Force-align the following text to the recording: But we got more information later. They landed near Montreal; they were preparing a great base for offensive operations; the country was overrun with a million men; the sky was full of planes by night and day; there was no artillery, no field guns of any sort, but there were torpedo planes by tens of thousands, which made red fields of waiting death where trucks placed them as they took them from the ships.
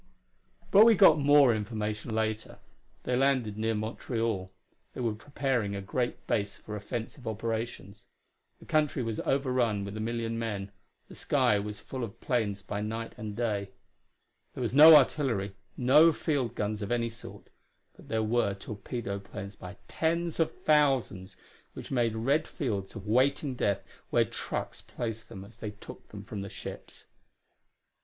But 0.71 0.83
we 0.83 0.95
got 0.95 1.19
more 1.19 1.53
information 1.53 2.15
later. 2.15 2.57
They 3.03 3.15
landed 3.15 3.55
near 3.55 3.75
Montreal; 3.75 4.51
they 4.93 5.01
were 5.01 5.13
preparing 5.13 5.75
a 5.75 5.81
great 5.83 6.25
base 6.25 6.57
for 6.57 6.75
offensive 6.75 7.27
operations; 7.27 8.07
the 8.57 8.65
country 8.65 9.03
was 9.03 9.19
overrun 9.19 9.85
with 9.85 9.95
a 9.95 9.99
million 9.99 10.39
men; 10.39 10.71
the 11.07 11.13
sky 11.13 11.59
was 11.59 11.79
full 11.79 12.03
of 12.03 12.19
planes 12.19 12.63
by 12.63 12.81
night 12.81 13.13
and 13.15 13.35
day; 13.35 13.69
there 14.55 14.63
was 14.63 14.73
no 14.73 14.95
artillery, 14.95 15.55
no 15.77 16.11
field 16.11 16.55
guns 16.55 16.81
of 16.81 16.91
any 16.91 17.09
sort, 17.11 17.51
but 17.95 18.07
there 18.07 18.23
were 18.23 18.55
torpedo 18.55 19.19
planes 19.19 19.55
by 19.55 19.77
tens 19.87 20.39
of 20.39 20.51
thousands, 20.63 21.35
which 21.73 21.91
made 21.91 22.15
red 22.15 22.47
fields 22.47 22.95
of 22.95 23.05
waiting 23.05 23.53
death 23.53 23.83
where 24.09 24.25
trucks 24.25 24.81
placed 24.81 25.29
them 25.29 25.45
as 25.45 25.57
they 25.57 25.69
took 25.69 26.07
them 26.07 26.23
from 26.23 26.41
the 26.41 26.49
ships. 26.49 27.05